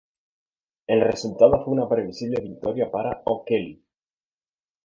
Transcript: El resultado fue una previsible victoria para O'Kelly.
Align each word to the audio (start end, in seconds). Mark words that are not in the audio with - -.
El 0.87 0.99
resultado 1.01 1.63
fue 1.63 1.73
una 1.75 1.87
previsible 1.87 2.41
victoria 2.41 2.89
para 2.89 3.21
O'Kelly. 3.23 3.85